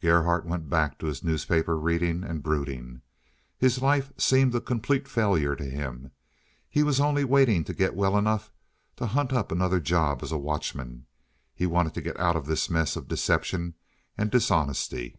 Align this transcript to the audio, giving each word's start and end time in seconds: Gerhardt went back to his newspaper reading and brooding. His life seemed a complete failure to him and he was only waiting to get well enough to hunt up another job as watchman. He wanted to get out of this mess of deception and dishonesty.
Gerhardt 0.00 0.44
went 0.44 0.68
back 0.68 0.98
to 0.98 1.06
his 1.06 1.22
newspaper 1.22 1.78
reading 1.78 2.24
and 2.24 2.42
brooding. 2.42 3.02
His 3.56 3.80
life 3.80 4.12
seemed 4.16 4.52
a 4.56 4.60
complete 4.60 5.06
failure 5.06 5.54
to 5.54 5.64
him 5.66 5.96
and 6.00 6.10
he 6.68 6.82
was 6.82 6.98
only 6.98 7.22
waiting 7.22 7.62
to 7.62 7.72
get 7.72 7.94
well 7.94 8.18
enough 8.18 8.50
to 8.96 9.06
hunt 9.06 9.32
up 9.32 9.52
another 9.52 9.78
job 9.78 10.24
as 10.24 10.34
watchman. 10.34 11.06
He 11.54 11.64
wanted 11.64 11.94
to 11.94 12.02
get 12.02 12.18
out 12.18 12.34
of 12.34 12.46
this 12.46 12.68
mess 12.68 12.96
of 12.96 13.06
deception 13.06 13.74
and 14.16 14.32
dishonesty. 14.32 15.16